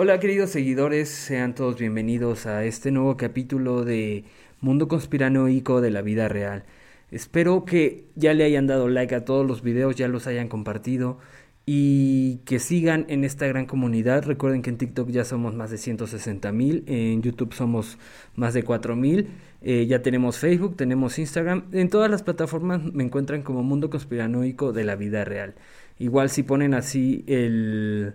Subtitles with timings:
[0.00, 4.22] Hola queridos seguidores, sean todos bienvenidos a este nuevo capítulo de
[4.60, 6.62] Mundo Conspiranoico de la Vida Real.
[7.10, 11.18] Espero que ya le hayan dado like a todos los videos, ya los hayan compartido
[11.66, 14.22] y que sigan en esta gran comunidad.
[14.24, 17.98] Recuerden que en TikTok ya somos más de 160 mil, en YouTube somos
[18.36, 19.30] más de 4 mil,
[19.62, 21.64] eh, ya tenemos Facebook, tenemos Instagram.
[21.72, 25.56] En todas las plataformas me encuentran como Mundo Conspiranoico de la Vida Real.
[25.98, 28.14] Igual si ponen así el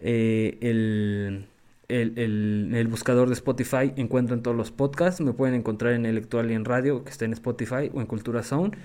[0.00, 1.46] eh, el,
[1.88, 5.20] el, el- buscador de Spotify encuentran todos los podcasts.
[5.20, 8.76] Me pueden encontrar en Electualien Radio, que está en Spotify, o en Cultura Sound,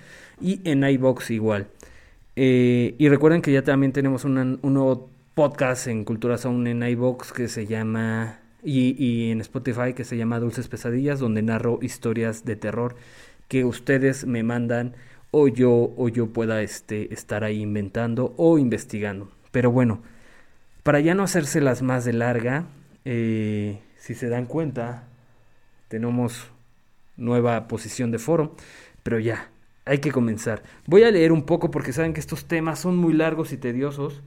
[0.41, 1.67] y en iBox igual.
[2.35, 7.31] Eh, y recuerden que ya también tenemos un nuevo podcast en Cultura Sound en iBox
[7.31, 8.39] que se llama.
[8.67, 12.95] Y, y en Spotify que se llama Dulces Pesadillas, donde narro historias de terror
[13.47, 14.95] que ustedes me mandan
[15.29, 19.29] o yo, o yo pueda este, estar ahí inventando o investigando.
[19.51, 20.01] Pero bueno,
[20.85, 22.67] para ya no hacérselas más de larga,
[23.05, 25.07] eh, si se dan cuenta,
[25.87, 26.51] tenemos
[27.17, 28.55] nueva posición de foro,
[29.01, 29.49] pero ya,
[29.85, 30.61] hay que comenzar.
[30.85, 34.21] Voy a leer un poco porque saben que estos temas son muy largos y tediosos,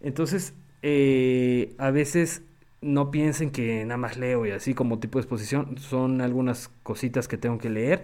[0.00, 2.40] entonces eh, a veces
[2.80, 7.28] no piensen que nada más leo y así como tipo de exposición, son algunas cositas
[7.28, 8.02] que tengo que leer.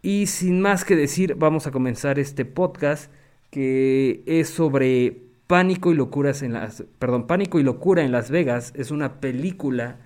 [0.00, 3.12] Y sin más que decir, vamos a comenzar este podcast
[3.50, 8.72] que es sobre Pánico y locuras en las, perdón, Pánico y locura en Las Vegas.
[8.76, 9.96] Es una película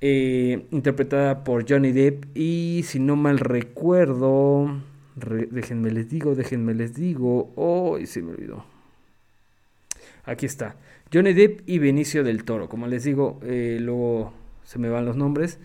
[0.00, 4.80] eh, interpretada por Johnny Depp y si no mal recuerdo,
[5.16, 8.64] re- déjenme les digo, déjenme les digo, oh, se me olvidó.
[10.24, 10.76] Aquí está.
[11.12, 12.70] Johnny Depp y Benicio del Toro.
[12.70, 14.32] Como les digo, eh, luego
[14.62, 15.58] se me van los nombres.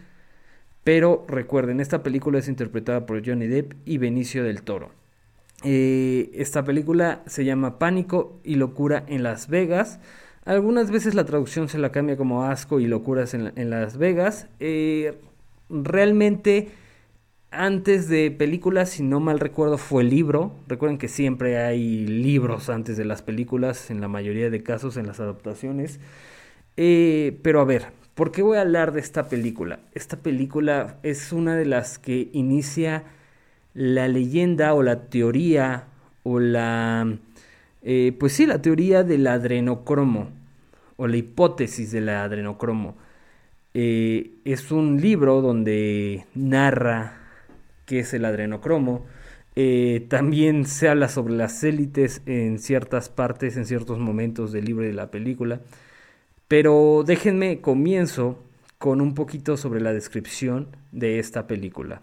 [0.84, 4.92] Pero recuerden, esta película es interpretada por Johnny Depp y Benicio del Toro.
[5.64, 10.00] Eh, esta película se llama Pánico y Locura en Las Vegas.
[10.46, 14.48] Algunas veces la traducción se la cambia como Asco y Locuras en, Las Vegas.
[14.60, 15.20] Eh,
[15.70, 16.70] realmente,
[17.52, 20.54] antes de películas, si no mal recuerdo, fue libro.
[20.68, 25.08] Recuerden que siempre hay libros antes de las películas, en la mayoría de casos, en
[25.08, 26.00] las adaptaciones.
[26.78, 29.82] Eh, pero a ver, ¿por qué voy a hablar de esta película?
[29.94, 33.04] Esta película es una de las que inicia
[33.74, 35.88] la leyenda o la teoría
[36.24, 37.18] o la...
[37.82, 40.30] eh, pues sí, la teoría del adrenocromo
[40.98, 42.98] o la hipótesis del adrenocromo.
[43.74, 47.18] Eh, es un libro donde narra
[47.86, 49.06] qué es el adrenocromo.
[49.56, 54.84] Eh, también se habla sobre las élites en ciertas partes, en ciertos momentos del libro
[54.86, 55.62] y de la película.
[56.48, 58.40] Pero déjenme comienzo
[58.78, 62.02] con un poquito sobre la descripción de esta película.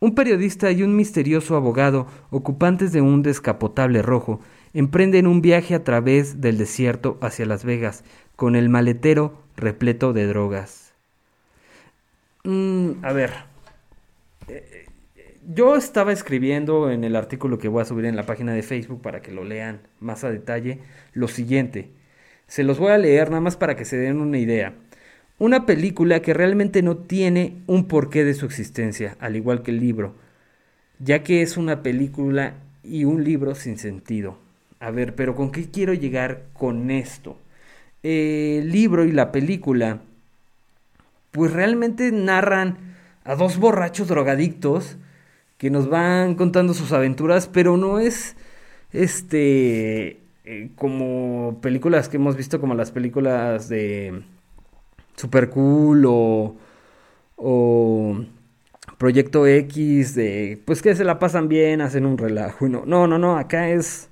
[0.00, 4.40] Un periodista y un misterioso abogado, ocupantes de un descapotable rojo,
[4.72, 8.04] emprenden un viaje a través del desierto hacia Las Vegas,
[8.36, 10.92] con el maletero repleto de drogas.
[12.44, 13.32] Mm, a ver,
[14.46, 14.86] eh,
[15.50, 19.02] yo estaba escribiendo en el artículo que voy a subir en la página de Facebook
[19.02, 20.78] para que lo lean más a detalle
[21.12, 21.90] lo siguiente.
[22.46, 24.74] Se los voy a leer nada más para que se den una idea.
[25.38, 29.78] Una película que realmente no tiene un porqué de su existencia, al igual que el
[29.78, 30.14] libro,
[30.98, 34.38] ya que es una película y un libro sin sentido.
[34.80, 37.38] A ver, pero ¿con qué quiero llegar con esto?
[38.02, 40.00] El libro y la película,
[41.30, 44.96] pues realmente narran a dos borrachos drogadictos
[45.56, 48.36] que nos van contando sus aventuras, pero no es
[48.92, 54.22] este eh, como películas que hemos visto como las películas de
[55.18, 56.56] Super Cool o,
[57.36, 58.24] o
[58.96, 63.18] Proyecto X de pues que se la pasan bien, hacen un relajo no, no, no,
[63.18, 64.08] no, acá es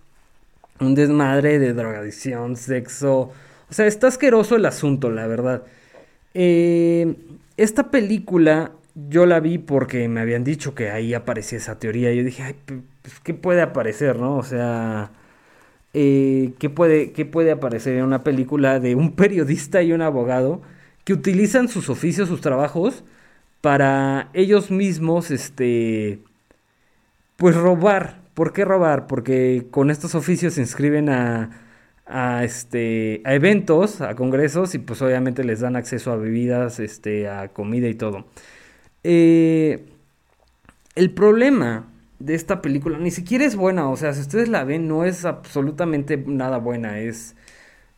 [0.81, 3.33] un desmadre de drogadicción, sexo,
[3.69, 5.65] o sea, está asqueroso el asunto, la verdad.
[6.35, 7.17] Eh,
[7.57, 8.73] esta película
[9.09, 12.13] yo la vi porque me habían dicho que ahí aparecía esa teoría.
[12.13, 12.57] Yo dije, ay,
[13.03, 14.37] pues, ¿qué puede aparecer, no?
[14.37, 15.11] O sea,
[15.95, 20.63] eh, ¿qué puede, qué puede aparecer en una película de un periodista y un abogado
[21.07, 23.05] que utilizan sus oficios, sus trabajos,
[23.61, 26.19] para ellos mismos, este,
[27.37, 28.23] pues robar.
[28.35, 29.07] ¿Por qué robar?
[29.07, 31.63] Porque con estos oficios se inscriben a,
[32.07, 37.29] a, este, a eventos, a congresos y pues obviamente les dan acceso a bebidas, este,
[37.29, 38.27] a comida y todo.
[39.05, 39.87] Eh,
[40.97, 41.87] el problema
[42.19, 45.25] de esta película ni siquiera es buena, o sea, si ustedes la ven no es
[45.25, 47.37] absolutamente nada buena, es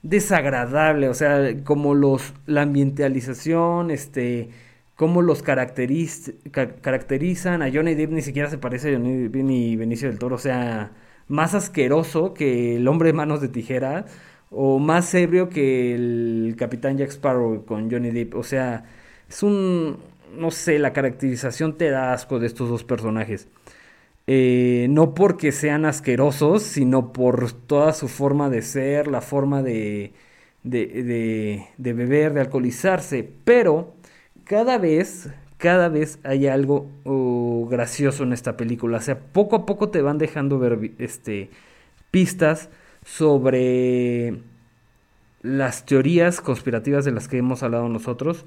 [0.03, 4.51] desagradable, o sea, como los la ambientalización, este,
[4.97, 9.37] cómo los caracteriz- ca- caracterizan a Johnny Depp ni siquiera se parece a Johnny Depp
[9.37, 10.93] ni Benicio del Toro, o sea,
[11.29, 14.07] más asqueroso que el hombre de manos de tijera
[14.51, 18.85] o más ebrio que el Capitán Jack Sparrow con Johnny Depp, o sea,
[19.29, 19.99] es un
[20.37, 23.49] no sé, la caracterización te da asco de estos dos personajes.
[24.31, 30.13] Eh, no porque sean asquerosos, sino por toda su forma de ser, la forma de,
[30.65, 33.27] de, de, beber, de alcoholizarse.
[33.45, 33.95] Pero
[34.45, 38.99] cada vez, cada vez hay algo oh, gracioso en esta película.
[38.99, 41.49] O sea, poco a poco te van dejando ver este,
[42.11, 42.69] pistas
[43.07, 44.43] sobre
[45.41, 48.45] las teorías conspirativas de las que hemos hablado nosotros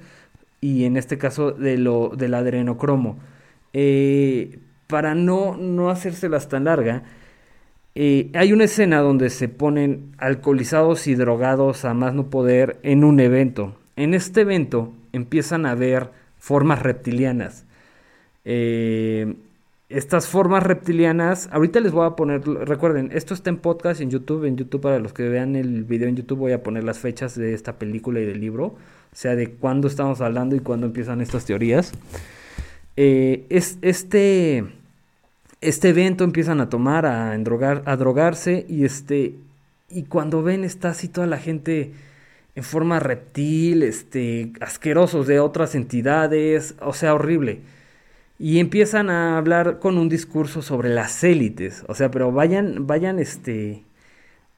[0.62, 3.18] y en este caso de lo del adrenocromo.
[3.74, 4.60] Eh,
[4.92, 7.04] para no, no hacérselas tan larga,
[7.96, 13.06] eh, hay una escena donde se ponen alcoholizados y drogados a más no poder en
[13.06, 13.74] un evento.
[13.96, 17.66] En este evento empiezan a ver formas reptilianas.
[18.44, 19.34] Eh,
[19.88, 24.44] estas formas reptilianas, ahorita les voy a poner, recuerden, esto está en podcast en YouTube,
[24.44, 27.36] en YouTube para los que vean el video en YouTube voy a poner las fechas
[27.36, 28.76] de esta película y del libro, o
[29.14, 31.94] sea, de cuándo estamos hablando y cuándo empiezan estas teorías.
[32.98, 34.66] Eh, es, este,
[35.62, 39.36] este evento empiezan a tomar, a, a drogarse y este,
[39.90, 41.94] y cuando ven está así toda la gente
[42.56, 47.62] en forma reptil, este, asquerosos de otras entidades, o sea, horrible.
[48.40, 51.84] Y empiezan a hablar con un discurso sobre las élites.
[51.88, 53.84] O sea, pero vayan, vayan, este,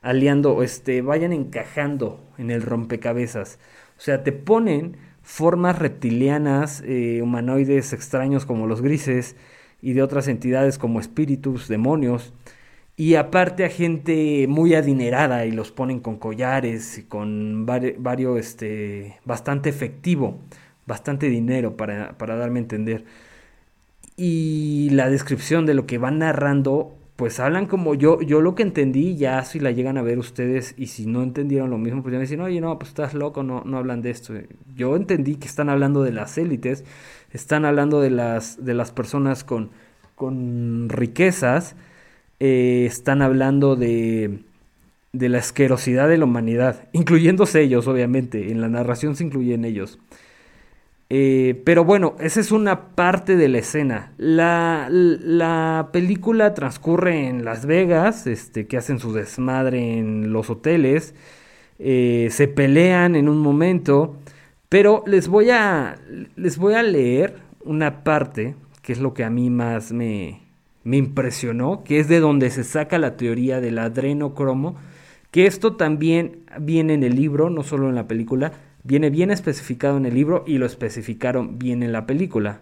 [0.02, 3.60] aliando, este, vayan encajando en el rompecabezas.
[3.98, 9.36] O sea, te ponen formas reptilianas, eh, humanoides extraños como los grises
[9.84, 12.34] y de otras entidades como espíritus, demonios.
[12.96, 18.40] Y aparte a gente muy adinerada y los ponen con collares y con vari- varios,
[18.40, 20.40] este, bastante efectivo,
[20.86, 23.06] bastante dinero para, para darme a entender
[24.16, 28.64] y la descripción de lo que van narrando, pues hablan como yo, yo lo que
[28.64, 32.12] entendí, ya si la llegan a ver ustedes y si no entendieron lo mismo, pues
[32.14, 34.34] ya me dicen, oye, no, pues estás loco, no, no hablan de esto.
[34.76, 36.84] Yo entendí que están hablando de las élites,
[37.34, 39.72] están hablando de las, de las personas con,
[40.16, 41.76] con riquezas,
[42.40, 44.40] eh, están hablando de,
[45.12, 50.00] de la asquerosidad de la humanidad, incluyéndose ellos, obviamente, en la narración se incluyen ellos.
[51.10, 54.14] Eh, pero bueno, esa es una parte de la escena.
[54.18, 61.14] La, la película transcurre en Las Vegas, este, que hacen su desmadre en los hoteles,
[61.78, 64.18] eh, se pelean en un momento,
[64.74, 65.98] pero les voy a,
[66.36, 70.42] les voy a leer una parte, que es lo que a mí más me,
[70.84, 74.76] me impresionó, que es de donde se saca la teoría del adrenocromo,
[75.30, 78.52] que esto también viene en el libro, no solo en la película,
[78.84, 82.62] viene bien especificado en el libro y lo especificaron bien en la película.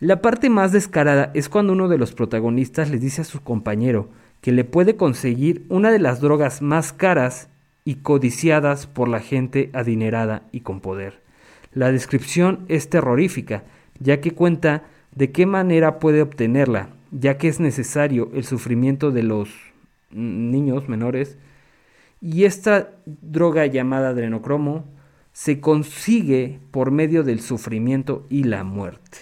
[0.00, 4.08] La parte más descarada es cuando uno de los protagonistas le dice a su compañero
[4.40, 7.50] que le puede conseguir una de las drogas más caras
[7.86, 11.22] y codiciadas por la gente adinerada y con poder.
[11.72, 13.62] La descripción es terrorífica,
[14.00, 14.82] ya que cuenta
[15.14, 19.48] de qué manera puede obtenerla, ya que es necesario el sufrimiento de los
[20.10, 21.38] niños menores
[22.20, 24.84] y esta droga llamada adrenocromo
[25.32, 29.18] se consigue por medio del sufrimiento y la muerte.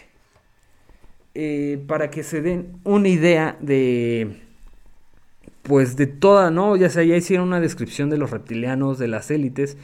[1.35, 4.44] Eh, para que se den una idea de,
[5.65, 6.77] pues de toda, ¿no?
[6.77, 9.77] Ya sea, ya hicieron una descripción de los reptilianos, de las élites,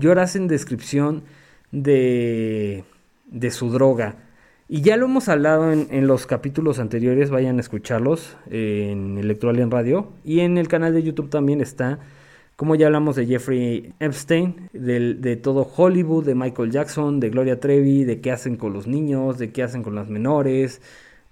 [0.00, 1.24] y ahora hacen descripción
[1.72, 2.84] de,
[3.26, 4.16] de su droga.
[4.68, 9.70] Y ya lo hemos hablado en, en los capítulos anteriores, vayan a escucharlos eh, en
[9.70, 10.12] Radio.
[10.24, 11.98] Y en el canal de YouTube también está,
[12.56, 17.60] como ya hablamos de Jeffrey Epstein, del- de, todo Hollywood, de Michael Jackson, de Gloria
[17.60, 20.80] Trevi, de qué hacen con los niños, de qué hacen con las menores,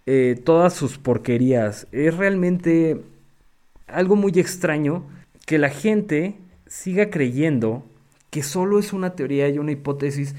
[0.07, 1.87] eh, todas sus porquerías.
[1.93, 3.01] Es realmente
[3.93, 5.05] algo muy extraño
[5.47, 7.85] que la gente siga creyendo
[8.31, 10.35] que solo es una teoría y una hipótesis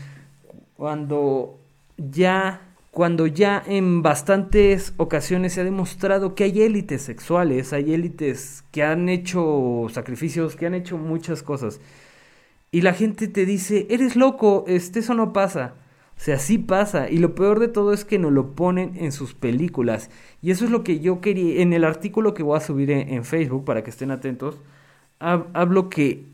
[0.76, 1.60] cuando
[1.98, 8.66] ya cuando ya en bastantes ocasiones se ha demostrado que hay élites sexuales, hay élites
[8.72, 11.80] que han hecho sacrificios, que han hecho muchas cosas.
[12.70, 15.76] Y la gente te dice, eres loco, este, eso no pasa.
[16.18, 17.10] O sea, sí pasa.
[17.10, 20.10] Y lo peor de todo es que nos lo ponen en sus películas.
[20.42, 21.62] Y eso es lo que yo quería.
[21.62, 24.58] En el artículo que voy a subir en, Facebook, para que estén atentos,
[25.20, 26.26] hab- hablo que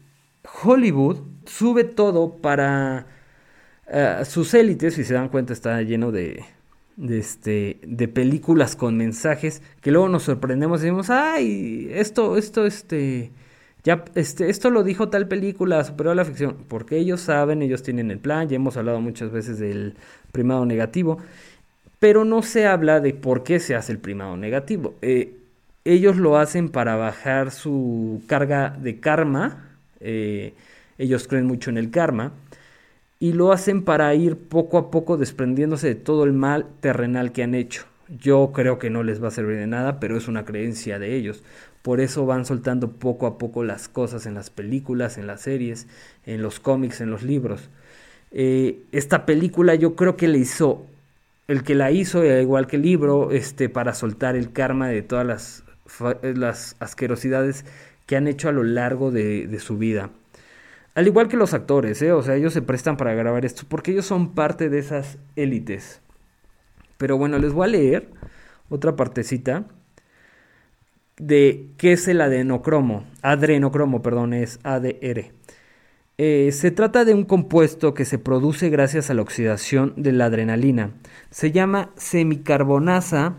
[0.64, 3.08] Hollywood sube todo para
[3.88, 6.44] eh, sus élites, si se dan cuenta, está lleno de,
[6.98, 12.66] de, este, de películas con mensajes que luego nos sorprendemos y decimos, ay, esto, esto,
[12.66, 13.32] este,
[13.84, 18.12] ya, este, esto lo dijo tal película, superó la ficción, porque ellos saben, ellos tienen
[18.12, 19.96] el plan, ya hemos hablado muchas veces del
[20.32, 21.20] primado negativo,
[22.00, 24.96] pero no se habla de por qué se hace el primado negativo.
[25.02, 25.36] Eh,
[25.86, 29.70] ellos lo hacen para bajar su carga de karma,
[30.00, 30.54] eh,
[30.98, 32.34] ellos creen mucho en el karma,
[33.20, 37.44] y lo hacen para ir poco a poco desprendiéndose de todo el mal terrenal que
[37.44, 37.86] han hecho.
[38.10, 41.16] Yo creo que no les va a servir de nada, pero es una creencia de
[41.16, 41.44] ellos.
[41.82, 45.88] Por eso van soltando poco a poco las cosas en las películas, en las series,
[46.26, 47.70] en los cómics, en los libros.
[48.32, 50.86] Eh, esta película yo creo que le hizo,
[51.48, 55.02] el que la hizo, eh, igual que el libro, este, para soltar el karma de
[55.02, 55.64] todas las,
[56.22, 57.66] eh, las asquerosidades
[58.06, 60.10] que han hecho a lo largo de, de su vida.
[60.96, 62.12] Al igual que los actores, ¿eh?
[62.12, 66.02] O sea, ellos se prestan para grabar esto porque ellos son parte de esas élites.
[66.98, 68.10] Pero bueno, les voy a leer
[68.70, 69.66] otra partecita
[71.18, 73.06] de qué es el adenocromo.
[73.22, 75.32] Adrenocromo, perdón, es ADR.
[76.20, 80.26] Eh, se trata de un compuesto que se produce gracias a la oxidación de la
[80.26, 80.92] adrenalina.
[81.30, 83.36] Se llama semicarbonasa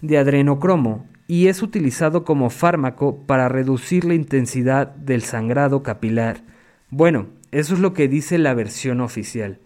[0.00, 6.42] de adrenocromo y es utilizado como fármaco para reducir la intensidad del sangrado capilar.
[6.90, 9.58] Bueno, eso es lo que dice la versión oficial.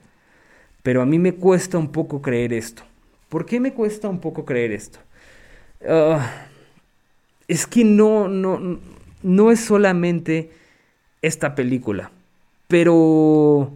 [0.82, 2.82] Pero a mí me cuesta un poco creer esto.
[3.32, 4.98] ¿Por qué me cuesta un poco creer esto?
[5.88, 6.48] Ah,
[7.48, 8.78] es que no, no,
[9.22, 10.50] no es solamente
[11.22, 12.10] esta película,
[12.68, 13.72] pero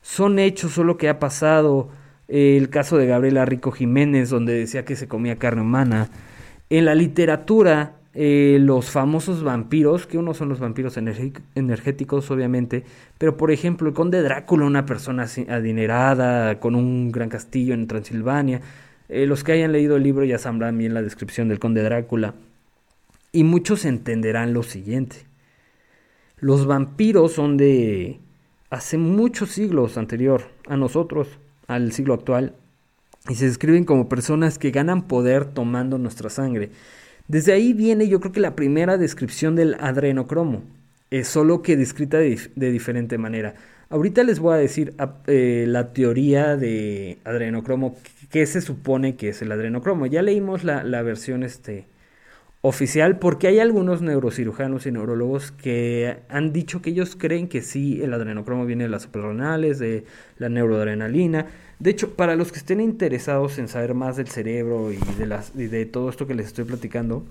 [0.00, 1.90] son hechos, solo que ha pasado.
[2.28, 6.08] el caso de Gabriela Rico Jiménez, donde decía que se comía carne humana.
[6.70, 12.82] En la literatura, eh, los famosos vampiros, que unos son los vampiros energéticos, obviamente,
[13.18, 18.62] pero por ejemplo, el conde Drácula, una persona adinerada, con un gran castillo en Transilvania.
[19.08, 22.34] Eh, los que hayan leído el libro ya sabrán bien la descripción del conde Drácula.
[23.32, 25.26] Y muchos entenderán lo siguiente.
[26.38, 28.20] Los vampiros son de
[28.70, 31.28] hace muchos siglos anterior a nosotros,
[31.66, 32.54] al siglo actual,
[33.28, 36.70] y se describen como personas que ganan poder tomando nuestra sangre.
[37.28, 40.62] Desde ahí viene yo creo que la primera descripción del adrenocromo,
[41.10, 43.54] es solo que descrita de, dif- de diferente manera.
[43.88, 44.94] Ahorita les voy a decir
[45.26, 47.96] eh, la teoría de adrenocromo,
[48.30, 50.06] qué se supone que es el adrenocromo.
[50.06, 51.86] Ya leímos la, la versión este,
[52.62, 58.02] oficial porque hay algunos neurocirujanos y neurólogos que han dicho que ellos creen que sí,
[58.02, 60.04] el adrenocromo viene de las suprarrenales, de
[60.38, 61.46] la neuroadrenalina.
[61.78, 65.66] De hecho, para los que estén interesados en saber más del cerebro y de, y
[65.66, 67.24] de todo esto que les estoy platicando,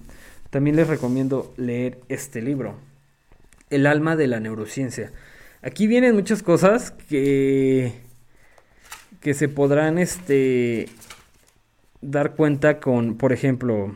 [0.51, 2.75] también les recomiendo leer este libro,
[3.69, 5.11] El alma de la neurociencia.
[5.65, 7.91] Aquí vienen muchas cosas que,
[9.19, 10.89] que se podrán este,
[12.01, 13.95] dar cuenta con, por ejemplo,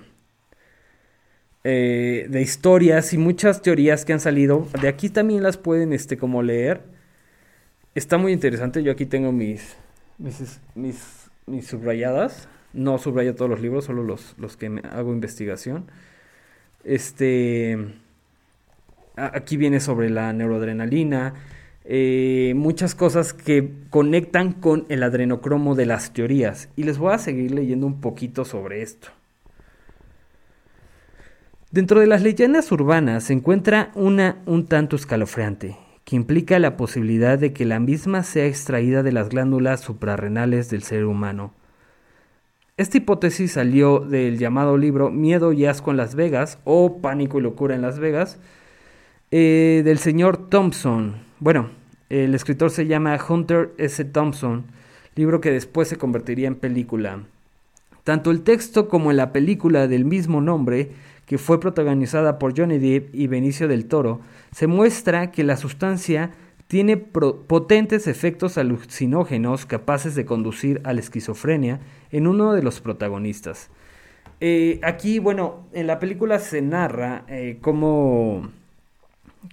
[1.63, 4.67] eh, de historias y muchas teorías que han salido.
[4.81, 6.81] De aquí también las pueden este, como leer.
[7.93, 8.81] Está muy interesante.
[8.81, 9.77] Yo aquí tengo mis,
[10.17, 12.49] mis, mis, subrayadas.
[12.73, 15.85] No subrayo todos los libros, solo los, los que me hago investigación.
[16.83, 17.77] Este.
[19.15, 21.35] Aquí viene sobre la neuroadrenalina.
[21.85, 26.69] Eh, muchas cosas que conectan con el adrenocromo de las teorías.
[26.75, 29.09] Y les voy a seguir leyendo un poquito sobre esto.
[31.71, 37.37] Dentro de las leyendas urbanas se encuentra una un tanto escalofriante, que implica la posibilidad
[37.37, 41.53] de que la misma sea extraída de las glándulas suprarrenales del ser humano.
[42.75, 47.41] Esta hipótesis salió del llamado libro Miedo y Asco en Las Vegas o Pánico y
[47.41, 48.39] Locura en Las Vegas
[49.31, 51.28] eh, del señor Thompson.
[51.39, 51.69] Bueno,
[52.09, 54.03] el escritor se llama Hunter S.
[54.03, 54.65] Thompson,
[55.15, 57.23] libro que después se convertiría en película.
[58.03, 60.91] Tanto el texto como la película del mismo nombre,
[61.25, 64.19] que fue protagonizada por Johnny Depp y Benicio del Toro,
[64.51, 66.31] se muestra que la sustancia
[66.67, 71.79] tiene potentes efectos alucinógenos capaces de conducir a la esquizofrenia
[72.11, 73.69] en uno de los protagonistas.
[74.41, 78.49] Eh, aquí, bueno, en la película se narra eh, cómo,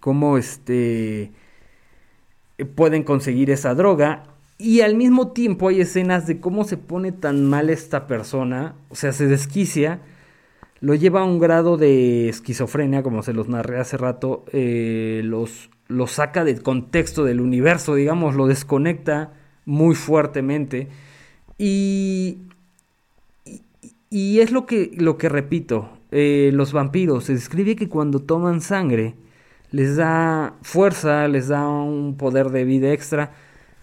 [0.01, 1.31] cómo este,
[2.65, 4.25] pueden conseguir esa droga
[4.59, 8.95] Y al mismo tiempo hay escenas de cómo se pone tan mal esta persona, o
[8.95, 10.01] sea, se desquicia,
[10.81, 15.71] lo lleva a un grado de esquizofrenia, como se los narré hace rato, eh, los,
[15.89, 19.35] lo saca del contexto del universo, digamos, lo desconecta
[19.67, 20.89] muy fuertemente.
[21.59, 22.39] Y,
[23.45, 23.63] y,
[24.09, 28.63] y es lo que, lo que repito, eh, los vampiros, se describe que cuando toman
[28.63, 29.17] sangre
[29.71, 33.33] les da fuerza, les da un poder de vida extra.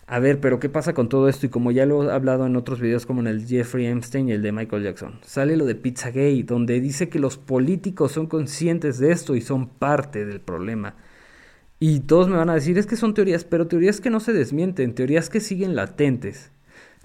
[0.05, 1.45] A ver, pero ¿qué pasa con todo esto?
[1.45, 4.33] Y como ya lo he hablado en otros videos como en el Jeffrey Epstein y
[4.33, 8.99] el de Michael Jackson, sale lo de Pizzagate, donde dice que los políticos son conscientes
[8.99, 10.95] de esto y son parte del problema.
[11.79, 14.33] Y todos me van a decir, es que son teorías, pero teorías que no se
[14.33, 16.51] desmienten, teorías que siguen latentes.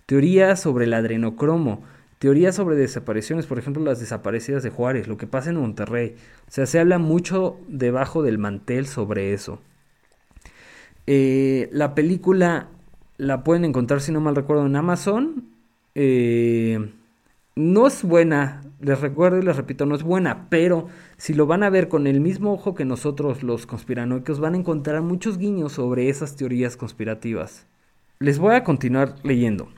[0.07, 1.83] Teorías sobre el adrenocromo,
[2.19, 6.17] teorías sobre desapariciones, por ejemplo las desaparecidas de Juárez, lo que pasa en Monterrey.
[6.49, 9.61] O sea, se habla mucho debajo del mantel sobre eso.
[11.07, 12.69] Eh, la película
[13.17, 15.45] la pueden encontrar, si no mal recuerdo, en Amazon.
[15.95, 16.93] Eh,
[17.57, 21.65] no es buena, les recuerdo y les repito, no es buena, pero si lo van
[21.65, 25.73] a ver con el mismo ojo que nosotros los conspiranoicos, van a encontrar muchos guiños
[25.73, 27.67] sobre esas teorías conspirativas.
[28.21, 29.69] Les voy a continuar leyendo.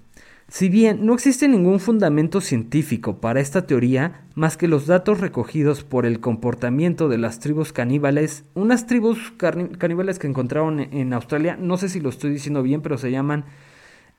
[0.50, 5.85] Si bien no existe ningún fundamento científico para esta teoría, más que los datos recogidos
[5.85, 11.76] por el comportamiento de las tribus caníbales, unas tribus caníbales que encontraron en Australia, no
[11.76, 13.45] sé si lo estoy diciendo bien, pero se llaman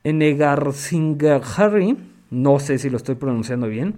[0.04, 1.98] Enegarsinghari,
[2.30, 3.96] no sé si lo estoy pronunciando bien.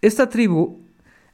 [0.00, 0.78] Esta tribu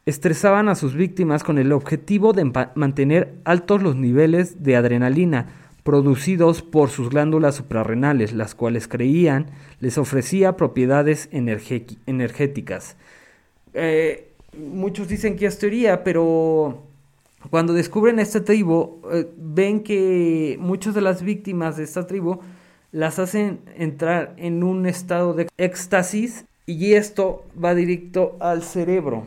[0.07, 5.49] estresaban a sus víctimas con el objetivo de mantener altos los niveles de adrenalina,
[5.85, 9.51] producidos por sus glándulas suprarrenales, las cuales creían
[9.81, 12.97] les ofrecía propiedades energéticas.
[13.75, 16.83] Eh, muchos dicen que es teoría, pero
[17.51, 22.41] cuando descubren esta tribu, eh, ven que muchas de las víctimas de esta tribu
[22.91, 29.27] las hacen entrar en un estado de éxtasis y esto va directo al cerebro.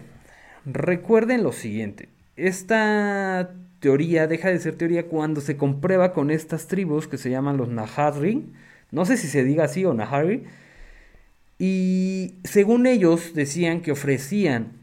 [0.65, 7.07] Recuerden lo siguiente, esta teoría deja de ser teoría cuando se comprueba con estas tribus
[7.07, 8.45] que se llaman los Nahadri.
[8.91, 10.43] No sé si se diga así o Nahari.
[11.59, 14.73] Y según ellos decían que ofrecían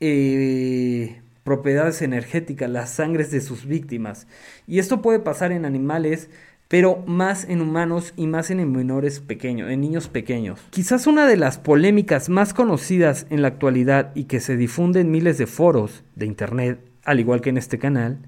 [0.00, 4.26] eh, propiedades energéticas, las sangres de sus víctimas.
[4.66, 6.28] Y esto puede pasar en animales,
[6.68, 10.60] pero más en humanos y más en menores pequeños, en niños pequeños.
[10.70, 15.10] Quizás una de las polémicas más conocidas en la actualidad y que se difunde en
[15.10, 18.18] miles de foros de internet al igual que en este canal,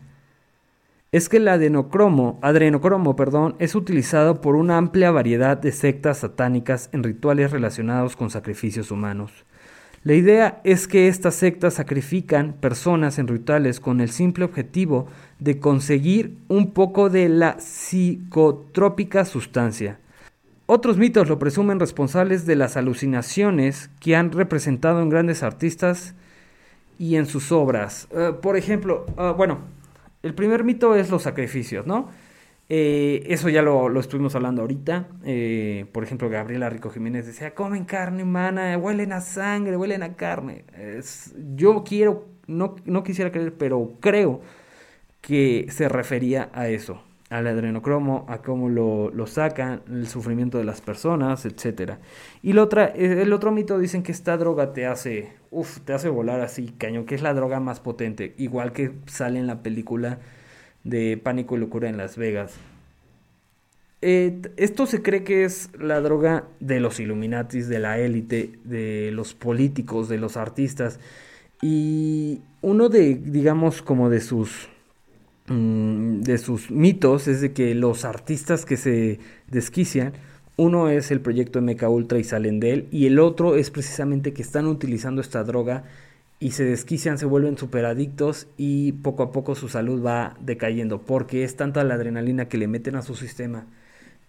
[1.13, 6.91] es que el adenocromo, adrenocromo perdón, es utilizado por una amplia variedad de sectas satánicas
[6.93, 9.33] en rituales relacionados con sacrificios humanos.
[10.03, 15.09] La idea es que estas sectas sacrifican personas en rituales con el simple objetivo
[15.41, 19.99] de conseguir un poco de la psicotrópica sustancia.
[20.67, 26.15] Otros mitos lo presumen responsables de las alucinaciones que han representado en grandes artistas
[26.99, 28.09] y en sus obras.
[28.13, 29.59] Eh, por ejemplo, ah, bueno,
[30.23, 32.09] el primer mito es los sacrificios, ¿no?
[32.69, 35.09] Eh, eso ya lo, estuvimos hablando ahorita.
[35.25, 40.15] Eh, por ejemplo, Gabriela Rico Jiménez decía, comen carne humana, huelen a sangre, huelen a
[40.15, 40.65] carne.
[41.55, 44.41] yo quiero, no, no quisiera creer, pero creo
[45.21, 50.65] que se refería a eso al adrenocromo, a cómo lo, lo, sacan, el sufrimiento de
[50.65, 51.99] las personas, etcétera.
[52.43, 56.09] Y el, otra, el otro mito dicen que esta droga te hace, uf, te hace
[56.09, 60.19] volar así, cañón, que es la droga más potente, igual que sale en la película
[60.85, 62.55] de Pánico y Locura en Las Vegas.
[64.03, 69.11] Eh, esto se cree que es la droga de los Illuminatis, de la élite, de
[69.13, 71.01] los políticos, de los artistas.
[71.61, 74.69] Y uno de, digamos, como de sus
[75.49, 80.13] de sus mitos es de que los artistas que se desquician,
[80.57, 84.33] uno es el proyecto MK Ultra y salen de él, y el otro es precisamente
[84.33, 85.85] que están utilizando esta droga
[86.41, 91.45] y se desquician, se vuelven superadictos y poco a poco su salud va decayendo, porque
[91.45, 93.67] es tanta la adrenalina que le meten a su sistema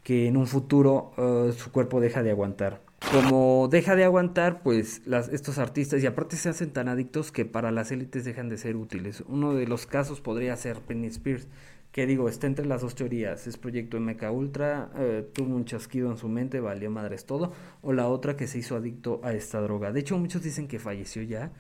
[0.03, 5.01] que en un futuro uh, su cuerpo deja de aguantar como deja de aguantar, pues
[5.05, 8.57] las, estos artistas, y aparte se hacen tan adictos que para las élites dejan de
[8.57, 9.23] ser útiles.
[9.27, 11.47] Uno de los casos podría ser Britney Spears,
[11.91, 16.11] que digo, está entre las dos teorías, es proyecto MK Ultra, eh, tuvo un chasquido
[16.11, 19.61] en su mente, valió madres todo, o la otra que se hizo adicto a esta
[19.61, 19.91] droga.
[19.91, 21.51] De hecho, muchos dicen que falleció ya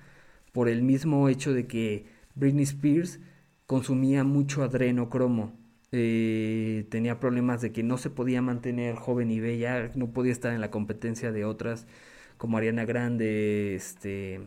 [0.51, 3.19] por el mismo hecho de que Britney Spears
[3.65, 5.53] consumía mucho adrenocromo
[5.91, 10.53] eh, tenía problemas de que no se podía mantener joven y bella, no podía estar
[10.53, 11.87] en la competencia de otras
[12.37, 14.41] como Ariana Grande, este,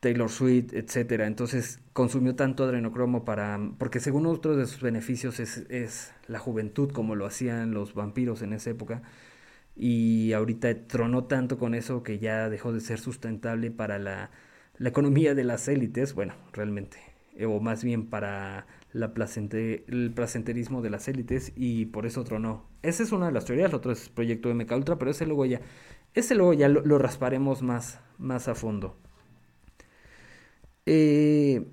[0.00, 1.26] Taylor Swift, etcétera.
[1.26, 3.58] Entonces consumió tanto adrenocromo para...
[3.78, 8.52] Porque según otro de sus beneficios es, la juventud, como lo hacían los vampiros en
[8.54, 9.02] esa época.
[9.76, 14.30] Y ahorita tronó tanto con eso que ya dejó de ser sustentable para la,
[14.78, 16.14] la economía de las élites.
[16.14, 16.98] Bueno, realmente.
[17.46, 19.12] O más bien para la
[19.86, 22.66] el placenterismo de las élites y por eso tronó.
[22.82, 25.46] Esa es una de las teorías, la otra es Proyecto MK Ultra, pero ese luego
[25.46, 25.60] ya,
[26.14, 28.96] ese luego ya lo, rasparemos más, más a fondo.
[30.86, 31.66] Eh,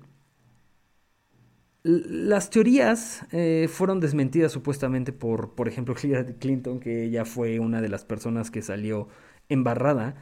[1.82, 7.88] las teorías eh, fueron desmentidas supuestamente por, por ejemplo, Clinton, que ella fue una de
[7.88, 9.08] las personas que salió
[9.48, 10.16] embarrada.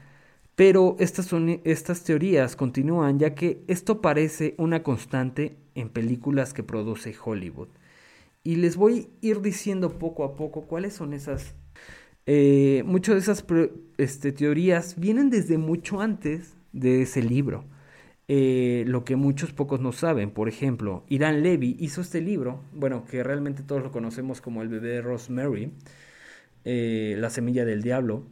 [0.54, 1.30] Pero estas,
[1.64, 7.68] estas teorías continúan ya que esto parece una constante en películas que produce Hollywood.
[8.42, 11.54] Y les voy a ir diciendo poco a poco cuáles son esas...
[12.26, 13.44] Eh, muchas de esas
[13.98, 17.64] este, teorías vienen desde mucho antes de ese libro.
[18.28, 23.04] Eh, lo que muchos pocos no saben, por ejemplo, Irán Levy hizo este libro, bueno,
[23.04, 25.72] que realmente todos lo conocemos como El bebé de Rosemary,
[26.64, 28.24] eh, La semilla del diablo.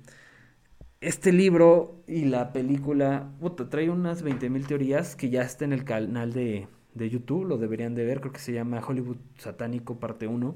[1.00, 5.84] Este libro y la película puta, trae unas 20.000 teorías que ya está en el
[5.84, 10.26] canal de, de YouTube, lo deberían de ver, creo que se llama Hollywood Satánico parte
[10.26, 10.54] 1.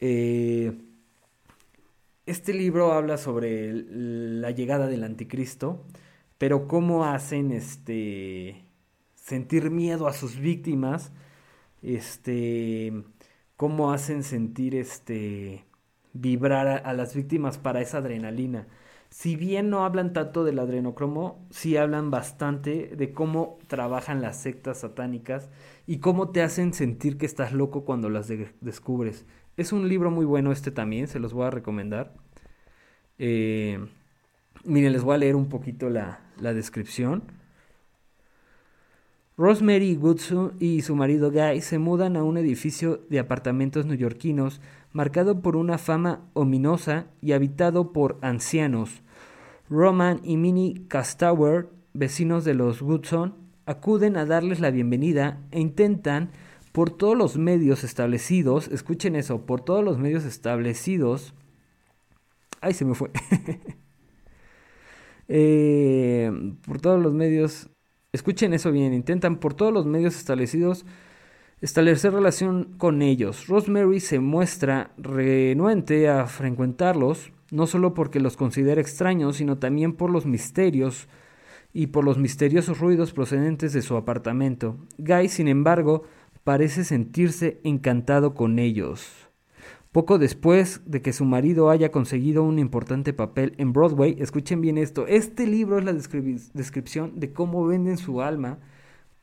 [0.00, 0.72] Eh,
[2.26, 5.84] este libro habla sobre la llegada del anticristo,
[6.38, 8.64] pero cómo hacen este
[9.14, 11.12] sentir miedo a sus víctimas,
[11.82, 12.92] este
[13.56, 15.64] cómo hacen sentir este
[16.12, 18.66] vibrar a las víctimas para esa adrenalina.
[19.10, 24.80] Si bien no hablan tanto del adrenocromo, sí hablan bastante de cómo trabajan las sectas
[24.80, 25.50] satánicas
[25.86, 29.26] y cómo te hacen sentir que estás loco cuando las de- descubres.
[29.56, 32.14] Es un libro muy bueno este también, se los voy a recomendar.
[33.18, 33.78] Eh,
[34.64, 37.24] miren, les voy a leer un poquito la, la descripción.
[39.40, 44.60] Rosemary Goodson y su marido Guy se mudan a un edificio de apartamentos neoyorquinos
[44.92, 49.02] marcado por una fama ominosa y habitado por ancianos.
[49.70, 56.32] Roman y Minnie Castower, vecinos de los Goodson, acuden a darles la bienvenida e intentan
[56.72, 61.32] por todos los medios establecidos, escuchen eso, por todos los medios establecidos,
[62.60, 63.10] ay se me fue,
[65.32, 66.28] Eh,
[66.66, 67.70] por todos los medios,
[68.12, 70.84] escuchen eso bien, intentan por todos los medios establecidos
[71.60, 73.46] establecer relación con ellos.
[73.46, 80.10] Rosemary se muestra renuente a frecuentarlos, no solo porque los considera extraños, sino también por
[80.10, 81.08] los misterios
[81.72, 84.76] y por los misteriosos ruidos procedentes de su apartamento.
[84.98, 86.04] Guy, sin embargo,
[86.44, 89.29] parece sentirse encantado con ellos.
[89.92, 94.78] Poco después de que su marido haya conseguido un importante papel en Broadway, escuchen bien
[94.78, 98.60] esto, este libro es la descripción de cómo venden su alma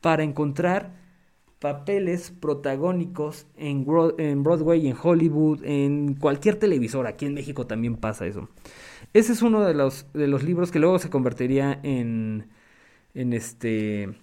[0.02, 0.92] para encontrar
[1.58, 7.10] papeles protagónicos en Broadway, en Hollywood, en cualquier televisora.
[7.10, 8.50] Aquí en México también pasa eso.
[9.14, 12.46] Ese es uno de los, de los libros que luego se convertiría en,
[13.14, 14.14] en este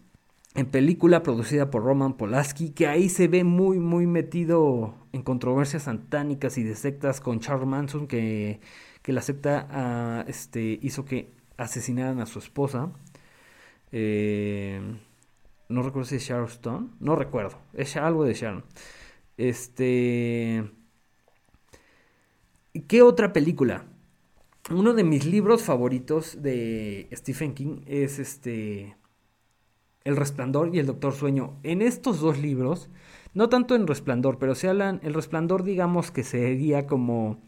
[0.55, 5.83] en película producida por Roman Polanski, que ahí se ve muy, muy metido en controversias
[5.83, 8.61] satánicas y de sectas con Charles Manson, que,
[9.01, 12.91] que la secta ah, este, hizo que asesinaran a su esposa.
[13.91, 14.79] Eh,
[15.67, 18.63] no recuerdo si es Sharon Stone, no recuerdo, es algo de Sharon.
[19.37, 20.71] Este.
[22.87, 23.85] ¿Qué otra película?
[24.69, 28.95] Uno de mis libros favoritos de Stephen King es este.
[30.05, 31.55] El Resplandor y El Doctor Sueño.
[31.63, 32.89] En estos dos libros,
[33.33, 35.01] no tanto en Resplandor, pero se hablan.
[35.03, 37.39] El Resplandor, digamos que sería como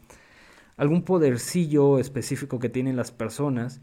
[0.76, 3.80] algún podercillo específico que tienen las personas.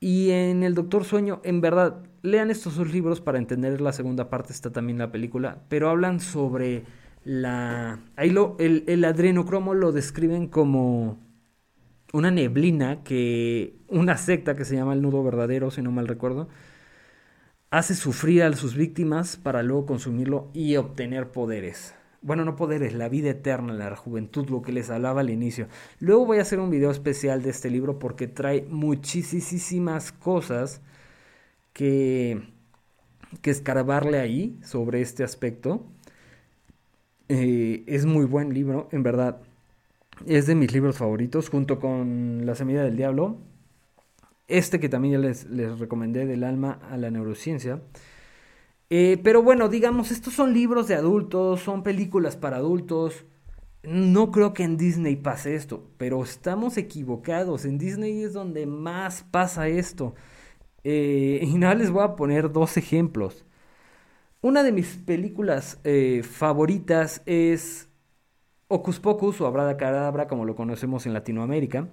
[0.00, 4.28] Y en El Doctor Sueño, en verdad, lean estos dos libros para entender la segunda
[4.28, 6.84] parte, está también la película, pero hablan sobre
[7.24, 8.00] la...
[8.16, 11.20] Ahí lo, el, el adrenocromo lo describen como
[12.12, 16.48] una neblina que una secta que se llama el nudo verdadero, si no mal recuerdo,
[17.72, 21.94] hace sufrir a sus víctimas para luego consumirlo y obtener poderes.
[22.20, 25.68] Bueno, no poderes, la vida eterna, la juventud, lo que les hablaba al inicio.
[25.98, 30.82] Luego voy a hacer un video especial de este libro porque trae muchísimas cosas
[31.72, 32.42] que,
[33.40, 35.82] que escarbarle ahí sobre este aspecto.
[37.30, 39.40] Eh, es muy buen libro, en verdad.
[40.26, 43.38] Es de mis libros favoritos, junto con La Semilla del Diablo.
[44.58, 47.82] Este que también ya les, les recomendé, Del alma a la neurociencia.
[48.90, 53.24] Eh, pero bueno, digamos, estos son libros de adultos, son películas para adultos.
[53.84, 57.64] No creo que en Disney pase esto, pero estamos equivocados.
[57.64, 60.14] En Disney es donde más pasa esto.
[60.84, 63.44] Eh, y nada, les voy a poner dos ejemplos.
[64.40, 67.88] Una de mis películas eh, favoritas es
[68.68, 71.88] Ocus Pocus o Abrada Cadabra, como lo conocemos en Latinoamérica.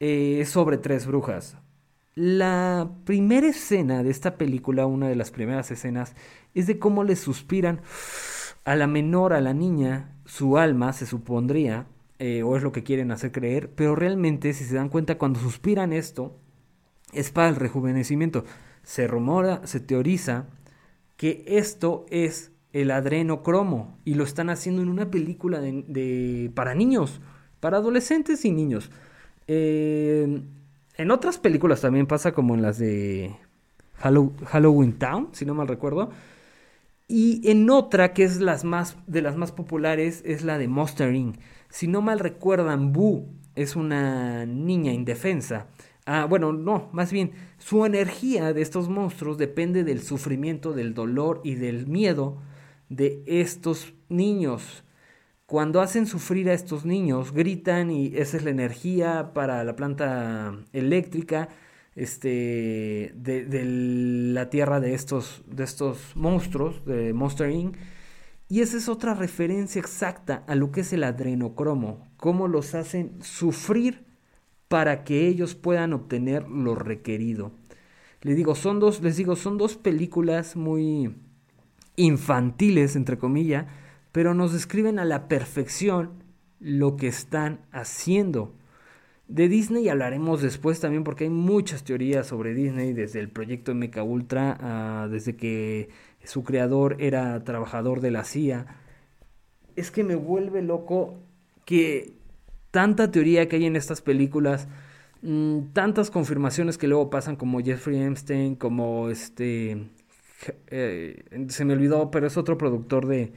[0.00, 1.56] eh, sobre tres brujas.
[2.20, 6.16] La primera escena de esta película, una de las primeras escenas,
[6.52, 7.80] es de cómo le suspiran
[8.64, 11.86] a la menor, a la niña, su alma, se supondría,
[12.18, 15.38] eh, o es lo que quieren hacer creer, pero realmente, si se dan cuenta, cuando
[15.38, 16.36] suspiran esto,
[17.12, 18.44] es para el rejuvenecimiento.
[18.82, 20.46] Se rumora, se teoriza
[21.16, 27.20] que esto es el adrenocromo y lo están haciendo en una película de, para niños,
[27.60, 28.90] para adolescentes y niños.
[29.46, 30.42] Eh,
[30.98, 33.34] en otras películas también pasa como en las de
[34.02, 36.10] Hallow- Halloween Town, si no mal recuerdo.
[37.06, 41.14] Y en otra que es las más, de las más populares es la de Monster
[41.14, 41.36] Inc.
[41.70, 45.68] Si no mal recuerdan, Boo es una niña indefensa.
[46.04, 51.40] Ah, bueno, no, más bien su energía de estos monstruos depende del sufrimiento, del dolor
[51.44, 52.38] y del miedo
[52.88, 54.84] de estos niños.
[55.48, 60.54] Cuando hacen sufrir a estos niños, gritan y esa es la energía para la planta
[60.74, 61.48] eléctrica
[61.96, 63.64] este, de,
[64.34, 67.78] la tierra de estos, de estos monstruos, de Monster Inc.
[68.50, 73.16] Y esa es otra referencia exacta a lo que es el adrenocromo, cómo los hacen
[73.22, 74.04] sufrir
[74.68, 77.52] para que ellos puedan obtener lo requerido.
[78.20, 81.16] Les digo, son dos, les digo, son dos películas muy
[81.96, 83.64] infantiles, entre comillas,
[84.12, 86.22] pero nos describen a la perfección
[86.60, 88.54] lo que están haciendo.
[89.28, 94.02] De Disney hablaremos después también porque hay muchas teorías sobre Disney, desde el proyecto MK
[94.02, 95.90] Ultra, desde que
[96.24, 98.66] su creador era trabajador de la CIA.
[99.76, 101.20] Es que me vuelve loco
[101.66, 102.14] que
[102.70, 104.66] tanta teoría que hay en estas películas,
[105.22, 109.90] mm, tantas confirmaciones que luego pasan como Jeffrey Epstein, como este,
[110.68, 113.32] eh, se me olvidó, pero es otro productor de,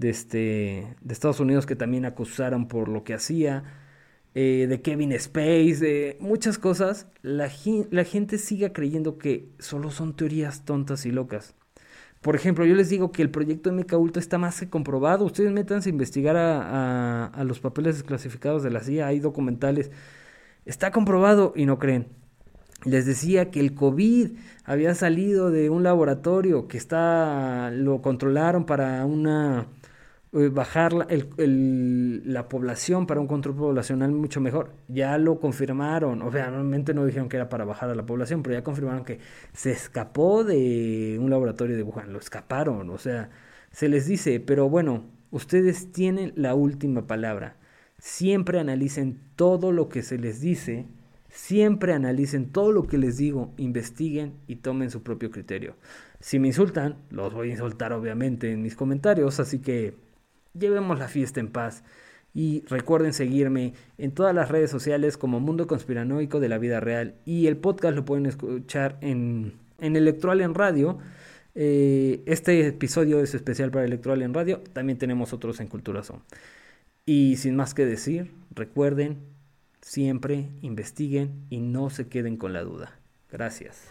[0.00, 3.64] de, este, de Estados Unidos que también acusaron por lo que hacía,
[4.34, 7.50] eh, de Kevin Space, de muchas cosas, la,
[7.90, 11.54] la gente sigue creyendo que solo son teorías tontas y locas.
[12.20, 15.24] Por ejemplo, yo les digo que el proyecto MK Ultra está más que comprobado.
[15.24, 19.90] Ustedes métanse a investigar a, a- a los papeles desclasificados de la CIA, hay documentales.
[20.66, 22.08] Está comprobado y no creen.
[22.84, 24.30] Les decía que el COVID
[24.64, 29.77] había salido de un laboratorio que está, lo controlaron para una eh,
[30.32, 34.72] bajar la, el- el- la población para un control poblacional mucho mejor.
[34.88, 38.42] Ya lo confirmaron, o sea, realmente no dijeron que era para bajar a la población,
[38.42, 39.18] pero ya confirmaron que
[39.52, 43.30] se escapó de un laboratorio de Wuhan, lo escaparon, o sea,
[43.72, 47.56] se les dice, pero bueno, ustedes tienen la última palabra.
[47.98, 50.86] Siempre analicen todo lo que se les dice,
[51.28, 55.74] siempre analicen todo lo que les digo, investiguen y tomen su propio criterio.
[56.20, 59.94] Si me insultan, los voy a insultar obviamente en mis comentarios, así que
[60.58, 61.84] llevemos la fiesta en paz.
[62.34, 67.14] Y recuerden seguirme en todas las redes sociales como Mundo Conspiranoico de la Vida Real.
[67.24, 70.98] Y el podcast lo pueden escuchar en, en Electoral en Radio.
[71.54, 74.60] Eh, este episodio es especial para Electoral en Radio.
[74.72, 76.22] También tenemos otros en Cultura Zone.
[77.06, 79.18] Y sin más que decir, recuerden,
[79.80, 82.98] siempre investiguen y no se queden con la duda.
[83.30, 83.90] Gracias.